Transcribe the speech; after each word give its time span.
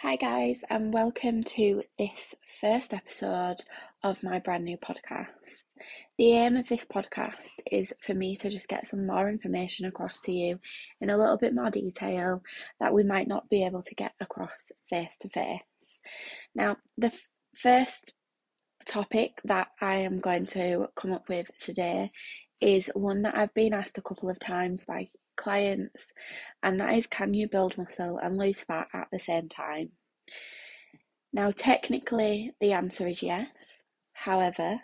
Hi, 0.00 0.16
guys, 0.16 0.60
and 0.68 0.92
welcome 0.92 1.42
to 1.42 1.82
this 1.98 2.34
first 2.60 2.92
episode 2.92 3.56
of 4.02 4.22
my 4.22 4.38
brand 4.38 4.66
new 4.66 4.76
podcast. 4.76 5.64
The 6.18 6.32
aim 6.32 6.56
of 6.56 6.68
this 6.68 6.84
podcast 6.84 7.62
is 7.72 7.94
for 8.02 8.12
me 8.12 8.36
to 8.36 8.50
just 8.50 8.68
get 8.68 8.86
some 8.86 9.06
more 9.06 9.30
information 9.30 9.86
across 9.86 10.20
to 10.22 10.32
you 10.32 10.60
in 11.00 11.08
a 11.08 11.16
little 11.16 11.38
bit 11.38 11.54
more 11.54 11.70
detail 11.70 12.42
that 12.78 12.92
we 12.92 13.04
might 13.04 13.26
not 13.26 13.48
be 13.48 13.64
able 13.64 13.82
to 13.84 13.94
get 13.94 14.12
across 14.20 14.70
face 14.90 15.16
to 15.22 15.30
face. 15.30 15.62
Now, 16.54 16.76
the 16.98 17.06
f- 17.06 17.28
first 17.56 18.12
topic 18.84 19.40
that 19.44 19.68
I 19.80 19.96
am 19.96 20.20
going 20.20 20.44
to 20.48 20.88
come 20.94 21.14
up 21.14 21.30
with 21.30 21.50
today 21.58 22.10
is 22.60 22.90
one 22.92 23.22
that 23.22 23.34
I've 23.34 23.54
been 23.54 23.72
asked 23.72 23.96
a 23.96 24.02
couple 24.02 24.28
of 24.28 24.38
times 24.38 24.84
by 24.84 25.08
clients, 25.36 26.06
and 26.62 26.80
that 26.80 26.94
is 26.94 27.06
can 27.06 27.34
you 27.34 27.48
build 27.48 27.78
muscle 27.78 28.18
and 28.18 28.36
lose 28.36 28.60
fat 28.60 28.88
at 28.92 29.08
the 29.12 29.18
same 29.18 29.48
time? 29.48 29.90
Now, 31.32 31.50
technically, 31.50 32.54
the 32.60 32.72
answer 32.72 33.06
is 33.06 33.22
yes. 33.22 33.82
However, 34.12 34.80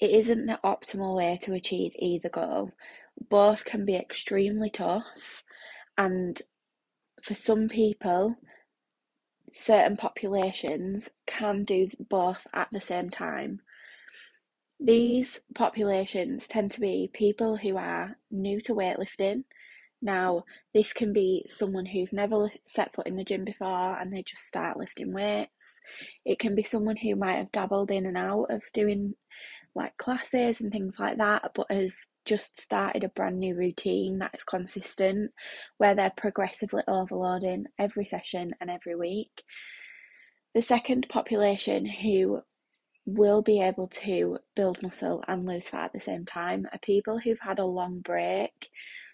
it 0.00 0.10
isn't 0.10 0.46
the 0.46 0.58
optimal 0.64 1.16
way 1.16 1.38
to 1.42 1.52
achieve 1.52 1.92
either 1.98 2.30
goal. 2.30 2.72
Both 3.28 3.64
can 3.64 3.84
be 3.84 3.94
extremely 3.96 4.70
tough, 4.70 5.44
and 5.98 6.40
for 7.22 7.34
some 7.34 7.68
people, 7.68 8.36
certain 9.52 9.96
populations 9.96 11.10
can 11.26 11.64
do 11.64 11.88
both 11.98 12.46
at 12.54 12.68
the 12.72 12.80
same 12.80 13.10
time. 13.10 13.60
These 14.82 15.40
populations 15.54 16.48
tend 16.48 16.72
to 16.72 16.80
be 16.80 17.10
people 17.12 17.58
who 17.58 17.76
are 17.76 18.16
new 18.30 18.62
to 18.62 18.74
weightlifting. 18.74 19.44
Now, 20.00 20.44
this 20.72 20.94
can 20.94 21.12
be 21.12 21.44
someone 21.50 21.84
who's 21.84 22.14
never 22.14 22.50
set 22.64 22.94
foot 22.94 23.06
in 23.06 23.16
the 23.16 23.24
gym 23.24 23.44
before 23.44 24.00
and 24.00 24.10
they 24.10 24.22
just 24.22 24.46
start 24.46 24.78
lifting 24.78 25.12
weights. 25.12 25.50
It 26.24 26.38
can 26.38 26.54
be 26.54 26.62
someone 26.62 26.96
who 26.96 27.14
might 27.14 27.36
have 27.36 27.52
dabbled 27.52 27.90
in 27.90 28.06
and 28.06 28.16
out 28.16 28.46
of 28.48 28.62
doing 28.72 29.16
like 29.74 29.98
classes 29.98 30.62
and 30.62 30.72
things 30.72 30.94
like 30.98 31.18
that, 31.18 31.50
but 31.54 31.70
has 31.70 31.92
just 32.24 32.58
started 32.58 33.04
a 33.04 33.10
brand 33.10 33.38
new 33.38 33.54
routine 33.54 34.18
that 34.20 34.34
is 34.34 34.44
consistent 34.44 35.30
where 35.76 35.94
they're 35.94 36.12
progressively 36.16 36.82
overloading 36.88 37.66
every 37.78 38.06
session 38.06 38.54
and 38.62 38.70
every 38.70 38.96
week. 38.96 39.42
The 40.54 40.62
second 40.62 41.06
population 41.10 41.84
who 41.84 42.42
will 43.16 43.42
be 43.42 43.60
able 43.60 43.88
to 43.88 44.38
build 44.54 44.82
muscle 44.82 45.22
and 45.28 45.46
lose 45.46 45.68
fat 45.68 45.86
at 45.86 45.92
the 45.92 46.00
same 46.00 46.24
time 46.24 46.66
are 46.72 46.78
people 46.78 47.18
who've 47.18 47.40
had 47.40 47.58
a 47.58 47.64
long 47.64 48.00
break. 48.00 48.70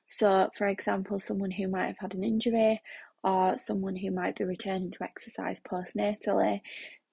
So, 0.09 0.51
for 0.55 0.69
example, 0.69 1.21
someone 1.21 1.51
who 1.51 1.69
might 1.69 1.87
have 1.87 1.99
had 1.99 2.15
an 2.15 2.23
injury 2.23 2.81
or 3.25 3.59
someone 3.59 3.97
who 3.97 4.11
might 4.11 4.37
be 4.37 4.45
returning 4.45 4.91
to 4.93 5.05
exercise 5.05 5.61
postnatally, 5.61 6.61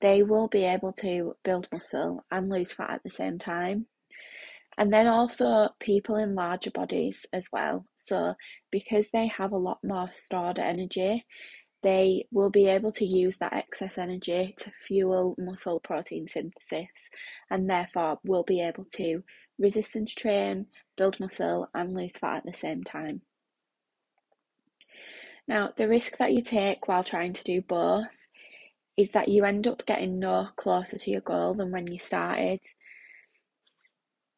they 0.02 0.22
will 0.24 0.48
be 0.48 0.64
able 0.64 0.94
to 0.94 1.36
build 1.44 1.68
muscle 1.72 2.24
and 2.32 2.50
lose 2.50 2.72
fat 2.72 2.92
at 2.92 3.04
the 3.04 3.10
same 3.10 3.40
time. 3.40 3.88
And 4.78 4.92
then 4.92 5.08
also 5.08 5.70
people 5.80 6.16
in 6.16 6.36
larger 6.36 6.72
bodies 6.72 7.26
as 7.32 7.48
well. 7.52 7.86
So, 7.98 8.34
because 8.72 9.08
they 9.12 9.28
have 9.28 9.52
a 9.52 9.58
lot 9.58 9.80
more 9.84 10.10
stored 10.12 10.60
energy, 10.60 11.26
they 11.84 12.26
will 12.32 12.50
be 12.50 12.68
able 12.68 12.92
to 12.94 13.06
use 13.06 13.38
that 13.38 13.54
excess 13.54 13.98
energy 13.98 14.56
to 14.58 14.72
fuel 14.72 15.36
muscle 15.38 15.80
protein 15.80 16.26
synthesis 16.28 17.10
and 17.52 17.70
therefore 17.70 18.20
will 18.24 18.44
be 18.44 18.62
able 18.62 18.86
to 18.86 19.24
resistance 19.60 20.14
train, 20.14 20.66
build 20.98 21.20
muscle, 21.20 21.70
and 21.76 21.94
lose 21.94 22.14
fat 22.14 22.38
at 22.38 22.46
the 22.46 22.54
same 22.54 22.84
time. 22.84 23.22
Now, 25.48 25.74
the 25.76 25.88
risk 25.90 26.18
that 26.18 26.34
you 26.34 26.42
take 26.42 26.88
while 26.88 27.04
trying 27.04 27.34
to 27.34 27.44
do 27.44 27.62
both 27.62 28.30
is 28.96 29.12
that 29.12 29.28
you 29.28 29.44
end 29.44 29.68
up 29.68 29.86
getting 29.86 30.20
no 30.20 30.48
closer 30.56 30.98
to 30.98 31.12
your 31.12 31.22
goal 31.22 31.54
than 31.54 31.72
when 31.72 31.92
you 31.92 32.00
started. 32.00 32.62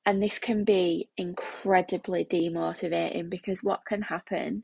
And 0.05 0.21
this 0.21 0.39
can 0.39 0.63
be 0.63 1.09
incredibly 1.17 2.25
demotivating 2.25 3.29
because 3.29 3.63
what 3.63 3.85
can 3.85 4.01
happen 4.03 4.63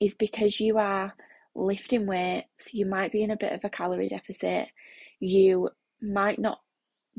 is 0.00 0.14
because 0.14 0.60
you 0.60 0.78
are 0.78 1.14
lifting 1.56 2.06
weights, 2.06 2.72
you 2.72 2.86
might 2.86 3.12
be 3.12 3.22
in 3.22 3.30
a 3.30 3.36
bit 3.36 3.52
of 3.52 3.64
a 3.64 3.70
calorie 3.70 4.08
deficit, 4.08 4.68
you 5.20 5.70
might 6.00 6.38
not 6.38 6.60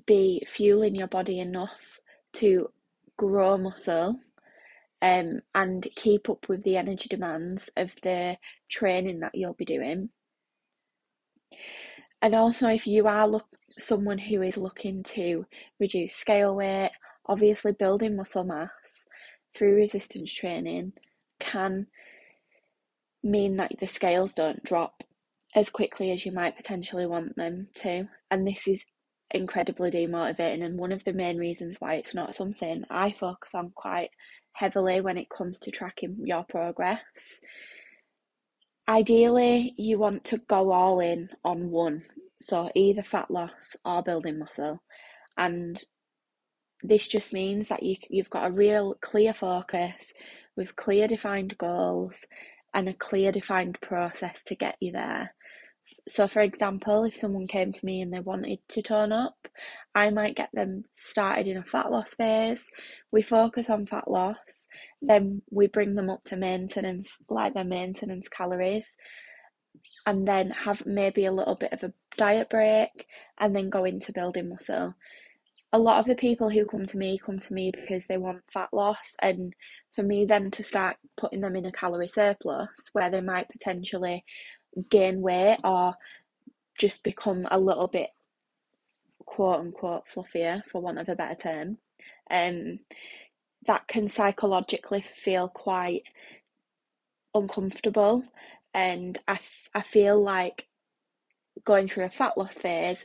be 0.05 0.43
fueling 0.47 0.95
your 0.95 1.07
body 1.07 1.39
enough 1.39 1.99
to 2.33 2.69
grow 3.17 3.57
muscle 3.57 4.19
um, 5.01 5.41
and 5.55 5.87
keep 5.95 6.29
up 6.29 6.47
with 6.47 6.63
the 6.63 6.77
energy 6.77 7.09
demands 7.09 7.69
of 7.75 7.95
the 8.03 8.37
training 8.69 9.19
that 9.19 9.35
you'll 9.35 9.53
be 9.53 9.65
doing. 9.65 10.09
And 12.21 12.33
also, 12.33 12.67
if 12.67 12.87
you 12.87 13.07
are 13.07 13.27
look 13.27 13.47
someone 13.79 14.17
who 14.17 14.41
is 14.41 14.57
looking 14.57 15.03
to 15.03 15.45
reduce 15.79 16.13
scale 16.13 16.55
weight, 16.55 16.91
obviously 17.27 17.73
building 17.73 18.15
muscle 18.15 18.43
mass 18.43 19.05
through 19.55 19.75
resistance 19.75 20.33
training 20.33 20.93
can 21.39 21.87
mean 23.27 23.57
that 23.57 23.71
the 23.79 23.87
scales 23.87 24.33
don't 24.33 24.63
drop 24.63 25.03
as 25.55 25.69
quickly 25.69 26.11
as 26.11 26.25
you 26.25 26.31
might 26.31 26.57
potentially 26.57 27.05
want 27.05 27.35
them 27.35 27.67
to. 27.75 28.07
And 28.31 28.45
this 28.45 28.67
is 28.67 28.83
incredibly 29.31 29.91
demotivating 29.91 30.63
and 30.63 30.77
one 30.77 30.91
of 30.91 31.03
the 31.03 31.13
main 31.13 31.37
reasons 31.37 31.77
why 31.79 31.95
it's 31.95 32.15
not 32.15 32.35
something 32.35 32.83
I 32.89 33.11
focus 33.11 33.53
on 33.53 33.71
quite 33.75 34.09
heavily 34.53 35.01
when 35.01 35.17
it 35.17 35.29
comes 35.29 35.59
to 35.59 35.71
tracking 35.71 36.17
your 36.23 36.43
progress. 36.43 37.01
Ideally, 38.87 39.73
you 39.77 39.99
want 39.99 40.23
to 40.25 40.37
go 40.47 40.71
all 40.71 41.01
in 41.01 41.29
on 41.43 41.69
one, 41.69 42.03
so 42.41 42.71
either 42.73 43.03
fat 43.03 43.29
loss 43.29 43.75
or 43.83 44.01
building 44.01 44.39
muscle. 44.39 44.81
And 45.37 45.79
this 46.81 47.07
just 47.07 47.33
means 47.33 47.67
that 47.67 47.83
you, 47.83 47.97
you've 48.09 48.29
got 48.29 48.47
a 48.47 48.55
real 48.55 48.95
clear 49.01 49.33
focus 49.33 50.13
with 50.55 50.75
clear 50.75 51.07
defined 51.07 51.57
goals 51.57 52.25
and 52.77 52.87
a 52.87 52.93
clear 52.93 53.31
defined 53.31 53.81
process 53.81 54.43
to 54.43 54.53
get 54.53 54.75
you 54.79 54.91
there. 54.91 55.33
So, 56.07 56.27
for 56.27 56.41
example, 56.41 57.05
if 57.05 57.15
someone 57.15 57.47
came 57.47 57.73
to 57.73 57.85
me 57.85 58.01
and 58.01 58.13
they 58.13 58.19
wanted 58.19 58.59
to 58.69 58.83
tone 58.83 59.11
up, 59.11 59.47
I 59.95 60.11
might 60.11 60.35
get 60.35 60.49
them 60.53 60.83
started 60.95 61.47
in 61.47 61.57
a 61.57 61.63
fat 61.63 61.89
loss 61.91 62.13
phase. 62.13 62.69
We 63.11 63.23
focus 63.23 63.71
on 63.71 63.87
fat 63.87 64.07
loss, 64.07 64.67
then 65.01 65.41
we 65.49 65.65
bring 65.65 65.95
them 65.95 66.11
up 66.11 66.23
to 66.25 66.37
maintenance, 66.37 67.17
like 67.29 67.55
their 67.55 67.63
maintenance 67.63 68.27
calories, 68.29 68.95
and 70.05 70.27
then 70.27 70.51
have 70.51 70.85
maybe 70.85 71.25
a 71.25 71.31
little 71.31 71.55
bit 71.55 71.73
of 71.73 71.83
a 71.83 71.93
diet 72.15 72.51
break, 72.51 73.07
and 73.39 73.55
then 73.55 73.71
go 73.71 73.85
into 73.85 74.13
building 74.13 74.49
muscle. 74.49 74.93
A 75.73 75.79
lot 75.79 75.99
of 75.99 76.05
the 76.05 76.15
people 76.15 76.49
who 76.49 76.65
come 76.65 76.85
to 76.85 76.97
me 76.97 77.17
come 77.17 77.39
to 77.39 77.53
me 77.53 77.71
because 77.71 78.05
they 78.07 78.17
want 78.17 78.49
fat 78.49 78.69
loss, 78.71 79.15
and 79.21 79.53
for 79.93 80.03
me, 80.03 80.25
then 80.25 80.49
to 80.51 80.63
start 80.63 80.97
putting 81.17 81.41
them 81.41 81.55
in 81.55 81.65
a 81.65 81.71
calorie 81.71 82.07
surplus 82.07 82.69
where 82.93 83.09
they 83.09 83.21
might 83.21 83.49
potentially 83.49 84.23
gain 84.89 85.21
weight 85.21 85.57
or 85.63 85.95
just 86.79 87.03
become 87.03 87.47
a 87.51 87.59
little 87.59 87.87
bit 87.87 88.09
quote 89.25 89.59
unquote 89.59 90.05
fluffier 90.07 90.63
for 90.65 90.81
want 90.81 90.99
of 90.99 91.09
a 91.09 91.15
better 91.15 91.35
term 91.35 91.77
um 92.31 92.79
that 93.65 93.87
can 93.87 94.07
psychologically 94.07 95.01
feel 95.01 95.49
quite 95.49 96.03
uncomfortable. 97.33 98.23
And 98.73 99.17
I, 99.27 99.39
I 99.73 99.81
feel 99.81 100.21
like 100.21 100.67
going 101.63 101.87
through 101.87 102.05
a 102.05 102.09
fat 102.09 102.37
loss 102.37 102.57
phase 102.57 103.03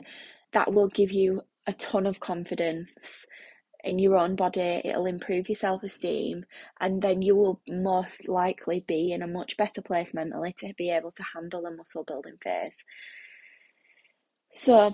that 0.53 0.73
will 0.73 0.87
give 0.87 1.11
you 1.11 1.41
a 1.67 1.73
ton 1.73 2.05
of 2.05 2.19
confidence 2.19 3.25
in 3.83 3.99
your 3.99 4.17
own 4.17 4.35
body, 4.35 4.81
it'll 4.83 5.05
improve 5.05 5.49
your 5.49 5.57
self 5.57 5.83
esteem, 5.83 6.45
and 6.79 7.01
then 7.01 7.21
you 7.21 7.35
will 7.35 7.61
most 7.67 8.29
likely 8.29 8.79
be 8.87 9.11
in 9.11 9.21
a 9.21 9.27
much 9.27 9.57
better 9.57 9.81
place 9.81 10.13
mentally 10.13 10.53
to 10.59 10.73
be 10.77 10.89
able 10.89 11.11
to 11.11 11.23
handle 11.33 11.65
a 11.65 11.71
muscle 11.71 12.03
building 12.03 12.37
phase. 12.41 12.77
So, 14.53 14.93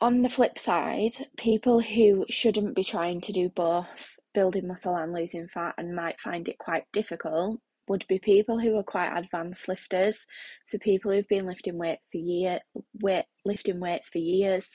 on 0.00 0.22
the 0.22 0.28
flip 0.28 0.58
side, 0.58 1.26
people 1.36 1.80
who 1.80 2.24
shouldn't 2.28 2.76
be 2.76 2.84
trying 2.84 3.20
to 3.22 3.32
do 3.32 3.48
both 3.48 4.18
building 4.32 4.68
muscle 4.68 4.96
and 4.96 5.12
losing 5.12 5.48
fat 5.48 5.74
and 5.76 5.94
might 5.94 6.20
find 6.20 6.48
it 6.48 6.58
quite 6.58 6.84
difficult 6.92 7.60
would 7.88 8.06
be 8.08 8.18
people 8.18 8.58
who 8.58 8.76
are 8.76 8.84
quite 8.84 9.16
advanced 9.16 9.68
lifters. 9.68 10.24
So 10.66 10.78
people 10.78 11.12
who've 11.12 11.28
been 11.28 11.46
lifting 11.46 11.78
weight 11.78 11.98
for 12.10 12.18
year 12.18 12.60
weight 13.02 13.24
lifting 13.44 13.80
weights 13.80 14.08
for 14.08 14.18
years. 14.18 14.66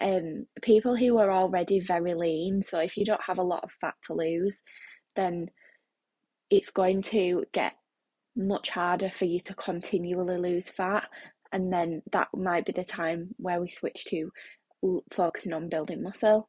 Um 0.00 0.46
people 0.62 0.96
who 0.96 1.18
are 1.18 1.30
already 1.30 1.80
very 1.80 2.14
lean. 2.14 2.62
So 2.62 2.80
if 2.80 2.96
you 2.96 3.04
don't 3.04 3.22
have 3.26 3.38
a 3.38 3.42
lot 3.42 3.64
of 3.64 3.72
fat 3.80 3.94
to 4.06 4.14
lose, 4.14 4.60
then 5.16 5.46
it's 6.50 6.70
going 6.70 7.02
to 7.02 7.44
get 7.52 7.74
much 8.36 8.70
harder 8.70 9.10
for 9.10 9.24
you 9.24 9.40
to 9.40 9.54
continually 9.54 10.38
lose 10.38 10.68
fat 10.68 11.08
and 11.52 11.72
then 11.72 12.02
that 12.12 12.28
might 12.34 12.64
be 12.64 12.72
the 12.72 12.84
time 12.84 13.34
where 13.38 13.60
we 13.60 13.68
switch 13.68 14.04
to 14.06 14.30
focusing 15.12 15.52
on 15.52 15.68
building 15.68 16.02
muscle. 16.02 16.48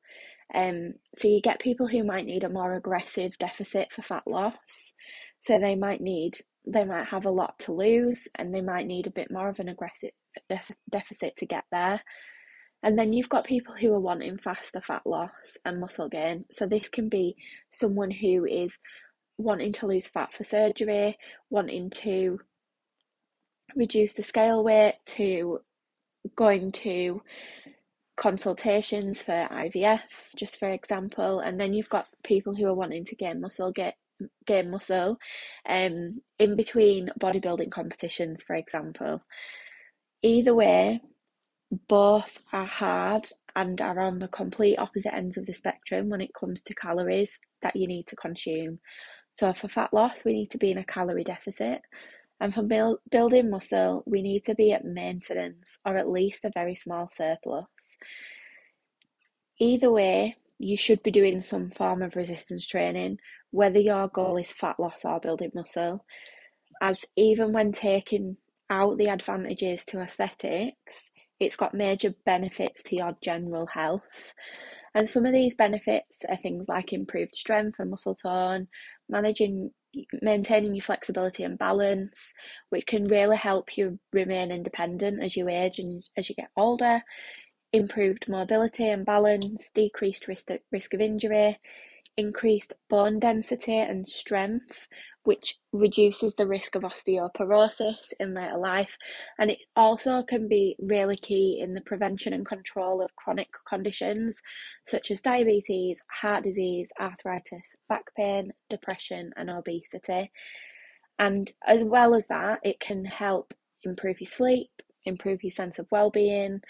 Um, 0.53 0.93
so 1.17 1.27
you 1.27 1.41
get 1.41 1.59
people 1.59 1.87
who 1.87 2.03
might 2.03 2.25
need 2.25 2.43
a 2.43 2.49
more 2.49 2.75
aggressive 2.75 3.37
deficit 3.39 3.91
for 3.91 4.01
fat 4.01 4.23
loss. 4.27 4.90
So 5.41 5.59
they 5.59 5.75
might 5.75 6.01
need, 6.01 6.37
they 6.65 6.83
might 6.83 7.07
have 7.07 7.25
a 7.25 7.31
lot 7.31 7.59
to 7.59 7.73
lose 7.73 8.27
and 8.35 8.53
they 8.53 8.61
might 8.61 8.87
need 8.87 9.07
a 9.07 9.11
bit 9.11 9.31
more 9.31 9.49
of 9.49 9.59
an 9.59 9.69
aggressive 9.69 10.11
deficit 10.89 11.35
to 11.37 11.45
get 11.45 11.65
there. 11.71 12.01
And 12.83 12.97
then 12.97 13.13
you've 13.13 13.29
got 13.29 13.45
people 13.45 13.75
who 13.75 13.93
are 13.93 13.99
wanting 13.99 14.37
faster 14.37 14.81
fat 14.81 15.03
loss 15.05 15.57
and 15.65 15.79
muscle 15.79 16.09
gain. 16.09 16.45
So 16.51 16.65
this 16.65 16.89
can 16.89 17.09
be 17.09 17.35
someone 17.71 18.11
who 18.11 18.45
is 18.45 18.77
wanting 19.37 19.73
to 19.73 19.87
lose 19.87 20.07
fat 20.07 20.33
for 20.33 20.43
surgery, 20.43 21.17
wanting 21.49 21.89
to 21.89 22.39
reduce 23.75 24.13
the 24.13 24.23
scale 24.23 24.63
weight, 24.63 24.95
to 25.07 25.59
going 26.35 26.71
to 26.71 27.21
consultations 28.17 29.21
for 29.21 29.47
IVF, 29.51 30.01
just 30.35 30.57
for 30.57 30.69
example, 30.69 31.39
and 31.39 31.59
then 31.59 31.73
you've 31.73 31.89
got 31.89 32.07
people 32.23 32.55
who 32.55 32.67
are 32.67 32.75
wanting 32.75 33.05
to 33.05 33.15
gain 33.15 33.41
muscle, 33.41 33.71
get 33.71 33.95
gain 34.45 34.71
muscle, 34.71 35.17
um, 35.67 36.21
in 36.39 36.55
between 36.55 37.09
bodybuilding 37.19 37.71
competitions, 37.71 38.43
for 38.43 38.55
example. 38.55 39.21
Either 40.21 40.53
way, 40.53 41.01
both 41.87 42.43
are 42.51 42.65
hard 42.65 43.27
and 43.55 43.79
are 43.81 43.99
on 43.99 44.19
the 44.19 44.27
complete 44.27 44.77
opposite 44.77 45.13
ends 45.13 45.37
of 45.37 45.45
the 45.45 45.53
spectrum 45.53 46.09
when 46.09 46.21
it 46.21 46.33
comes 46.33 46.61
to 46.63 46.75
calories 46.75 47.39
that 47.61 47.75
you 47.75 47.87
need 47.87 48.07
to 48.07 48.15
consume. 48.15 48.79
So, 49.33 49.53
for 49.53 49.67
fat 49.67 49.93
loss, 49.93 50.25
we 50.25 50.33
need 50.33 50.51
to 50.51 50.57
be 50.57 50.71
in 50.71 50.77
a 50.77 50.83
calorie 50.83 51.23
deficit. 51.23 51.81
And 52.41 52.53
for 52.53 52.63
build, 52.63 52.99
building 53.09 53.49
muscle, 53.49 54.03
we 54.05 54.21
need 54.21 54.43
to 54.45 54.55
be 54.55 54.73
at 54.73 54.83
maintenance 54.83 55.77
or 55.85 55.95
at 55.95 56.09
least 56.09 56.43
a 56.43 56.51
very 56.53 56.75
small 56.75 57.09
surplus. 57.11 57.65
Either 59.59 59.91
way, 59.91 60.35
you 60.57 60.75
should 60.75 61.03
be 61.03 61.11
doing 61.11 61.41
some 61.41 61.69
form 61.71 62.01
of 62.01 62.15
resistance 62.15 62.65
training, 62.65 63.19
whether 63.51 63.79
your 63.79 64.07
goal 64.07 64.37
is 64.37 64.51
fat 64.51 64.79
loss 64.79 65.05
or 65.05 65.19
building 65.19 65.51
muscle, 65.53 66.05
as 66.81 67.05
even 67.15 67.53
when 67.53 67.71
taking 67.71 68.37
out 68.69 68.97
the 68.97 69.09
advantages 69.09 69.85
to 69.85 70.01
aesthetics, 70.01 71.09
it's 71.39 71.55
got 71.55 71.73
major 71.73 72.13
benefits 72.25 72.81
to 72.83 72.95
your 72.95 73.15
general 73.21 73.67
health. 73.67 74.33
And 74.93 75.07
some 75.07 75.25
of 75.25 75.33
these 75.33 75.55
benefits 75.55 76.19
are 76.27 76.37
things 76.37 76.67
like 76.67 76.93
improved 76.93 77.35
strength 77.35 77.79
and 77.79 77.89
muscle 77.89 78.15
tone, 78.15 78.67
managing, 79.09 79.71
maintaining 80.21 80.75
your 80.75 80.83
flexibility 80.83 81.43
and 81.43 81.57
balance, 81.57 82.33
which 82.69 82.85
can 82.85 83.07
really 83.07 83.37
help 83.37 83.77
you 83.77 83.99
remain 84.13 84.51
independent 84.51 85.23
as 85.23 85.35
you 85.35 85.47
age 85.49 85.79
and 85.79 86.03
as 86.17 86.29
you 86.29 86.35
get 86.35 86.49
older, 86.57 87.01
improved 87.73 88.27
mobility 88.27 88.87
and 88.87 89.05
balance, 89.05 89.69
decreased 89.73 90.27
risk, 90.27 90.49
risk 90.71 90.93
of 90.93 91.01
injury, 91.01 91.57
increased 92.17 92.73
bone 92.89 93.19
density 93.19 93.77
and 93.77 94.07
strength, 94.07 94.87
which 95.23 95.55
reduces 95.71 96.33
the 96.35 96.47
risk 96.47 96.75
of 96.75 96.83
osteoporosis 96.83 98.13
in 98.19 98.33
later 98.33 98.57
life. 98.57 98.97
And 99.39 99.51
it 99.51 99.59
also 99.75 100.23
can 100.23 100.47
be 100.47 100.75
really 100.79 101.17
key 101.17 101.59
in 101.61 101.73
the 101.73 101.81
prevention 101.81 102.33
and 102.33 102.45
control 102.45 103.01
of 103.01 103.15
chronic 103.15 103.49
conditions 103.67 104.37
such 104.87 105.11
as 105.11 105.21
diabetes, 105.21 106.01
heart 106.11 106.43
disease, 106.43 106.89
arthritis, 106.99 107.75
back 107.87 108.13
pain, 108.15 108.51
depression, 108.69 109.31
and 109.37 109.49
obesity. 109.49 110.31
And 111.19 111.51
as 111.67 111.83
well 111.83 112.15
as 112.15 112.25
that, 112.27 112.59
it 112.63 112.79
can 112.79 113.05
help 113.05 113.53
improve 113.83 114.19
your 114.19 114.29
sleep, 114.29 114.71
improve 115.05 115.43
your 115.43 115.51
sense 115.51 115.77
of 115.77 115.87
well 115.91 116.09
being, 116.09 116.61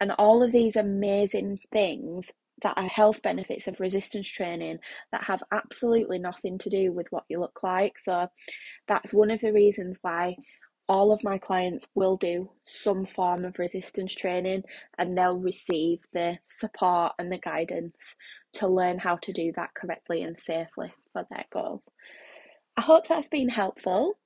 and 0.00 0.12
all 0.12 0.42
of 0.42 0.52
these 0.52 0.76
amazing 0.76 1.58
things 1.72 2.30
that 2.62 2.74
are 2.76 2.86
health 2.86 3.22
benefits 3.22 3.66
of 3.66 3.80
resistance 3.80 4.28
training 4.28 4.78
that 5.12 5.24
have 5.24 5.42
absolutely 5.52 6.18
nothing 6.18 6.58
to 6.58 6.70
do 6.70 6.92
with 6.92 7.06
what 7.10 7.24
you 7.28 7.38
look 7.38 7.62
like. 7.62 7.98
So 7.98 8.28
that's 8.86 9.12
one 9.12 9.30
of 9.30 9.40
the 9.40 9.52
reasons 9.52 9.98
why 10.02 10.36
all 10.88 11.12
of 11.12 11.24
my 11.24 11.36
clients 11.38 11.84
will 11.94 12.16
do 12.16 12.48
some 12.66 13.06
form 13.06 13.44
of 13.44 13.58
resistance 13.58 14.14
training 14.14 14.62
and 14.98 15.16
they'll 15.16 15.40
receive 15.40 16.00
the 16.12 16.38
support 16.46 17.12
and 17.18 17.30
the 17.30 17.38
guidance 17.38 18.14
to 18.54 18.68
learn 18.68 18.98
how 18.98 19.16
to 19.16 19.32
do 19.32 19.52
that 19.56 19.74
correctly 19.74 20.22
and 20.22 20.38
safely 20.38 20.92
for 21.12 21.26
their 21.30 21.44
goal. 21.52 21.82
I 22.76 22.82
hope 22.82 23.08
that's 23.08 23.28
been 23.28 23.48
helpful. 23.48 24.16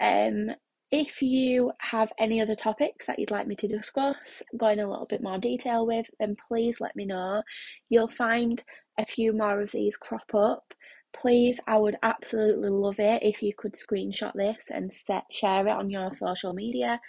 Um, 0.00 0.50
if 0.90 1.20
you 1.20 1.72
have 1.80 2.12
any 2.18 2.40
other 2.40 2.54
topics 2.54 3.06
that 3.06 3.18
you'd 3.18 3.30
like 3.30 3.46
me 3.46 3.56
to 3.56 3.68
discuss, 3.68 4.42
go 4.56 4.68
in 4.68 4.78
a 4.78 4.88
little 4.88 5.06
bit 5.06 5.22
more 5.22 5.38
detail 5.38 5.86
with, 5.86 6.06
then 6.20 6.36
please 6.48 6.80
let 6.80 6.94
me 6.94 7.04
know. 7.06 7.42
You'll 7.88 8.08
find 8.08 8.62
a 8.98 9.04
few 9.04 9.32
more 9.32 9.60
of 9.60 9.72
these 9.72 9.96
crop 9.96 10.34
up. 10.34 10.74
Please, 11.12 11.58
I 11.66 11.78
would 11.78 11.96
absolutely 12.02 12.68
love 12.68 13.00
it 13.00 13.22
if 13.22 13.42
you 13.42 13.52
could 13.56 13.74
screenshot 13.74 14.32
this 14.34 14.64
and 14.70 14.92
set, 14.92 15.24
share 15.32 15.66
it 15.66 15.72
on 15.72 15.90
your 15.90 16.12
social 16.12 16.52
media 16.52 17.00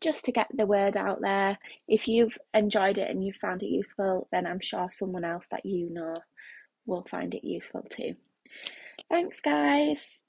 just 0.00 0.24
to 0.24 0.32
get 0.32 0.48
the 0.52 0.66
word 0.66 0.96
out 0.96 1.20
there. 1.22 1.58
If 1.88 2.08
you've 2.08 2.36
enjoyed 2.52 2.98
it 2.98 3.08
and 3.08 3.24
you've 3.24 3.36
found 3.36 3.62
it 3.62 3.70
useful, 3.70 4.28
then 4.32 4.46
I'm 4.46 4.60
sure 4.60 4.88
someone 4.90 5.24
else 5.24 5.46
that 5.50 5.64
you 5.64 5.90
know 5.90 6.14
will 6.86 7.06
find 7.08 7.32
it 7.34 7.46
useful 7.46 7.86
too. 7.88 8.16
Thanks, 9.08 9.40
guys. 9.40 10.21